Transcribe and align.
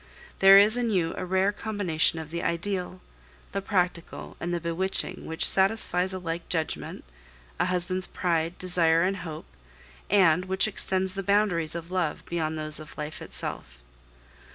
There 0.39 0.57
is 0.57 0.77
in 0.77 0.89
you 0.89 1.13
a 1.15 1.27
rare 1.27 1.51
combination 1.51 2.17
of 2.17 2.31
the 2.31 2.41
ideal, 2.41 3.01
the 3.51 3.61
practical, 3.61 4.35
and 4.39 4.51
the 4.51 4.59
bewitching 4.59 5.27
which 5.27 5.45
satisfies 5.45 6.11
alike 6.11 6.49
judgment, 6.49 7.03
a 7.59 7.65
husband's 7.67 8.07
pride, 8.07 8.57
desire, 8.57 9.03
and 9.03 9.17
hope, 9.17 9.45
and 10.09 10.45
which 10.45 10.67
extends 10.67 11.13
the 11.13 11.21
boundaries 11.21 11.75
of 11.75 11.91
love 11.91 12.25
beyond 12.25 12.57
those 12.57 12.79
of 12.79 12.97
life 12.97 13.21
itself. 13.21 13.83